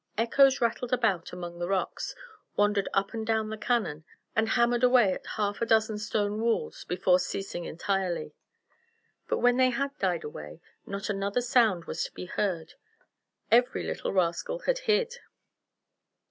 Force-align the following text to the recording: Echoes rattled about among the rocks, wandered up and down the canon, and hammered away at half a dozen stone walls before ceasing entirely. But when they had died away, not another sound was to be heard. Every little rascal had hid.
Echoes 0.17 0.59
rattled 0.61 0.91
about 0.91 1.31
among 1.31 1.59
the 1.59 1.67
rocks, 1.67 2.15
wandered 2.55 2.89
up 2.91 3.13
and 3.13 3.23
down 3.27 3.51
the 3.51 3.55
canon, 3.57 4.03
and 4.35 4.49
hammered 4.49 4.83
away 4.83 5.13
at 5.13 5.27
half 5.37 5.61
a 5.61 5.65
dozen 5.67 5.99
stone 5.99 6.41
walls 6.41 6.83
before 6.85 7.19
ceasing 7.19 7.65
entirely. 7.65 8.33
But 9.27 9.37
when 9.41 9.57
they 9.57 9.69
had 9.69 9.95
died 9.99 10.23
away, 10.23 10.59
not 10.87 11.11
another 11.11 11.41
sound 11.41 11.85
was 11.85 12.03
to 12.05 12.11
be 12.13 12.25
heard. 12.25 12.73
Every 13.51 13.83
little 13.83 14.11
rascal 14.11 14.61
had 14.65 14.79
hid. 14.79 15.17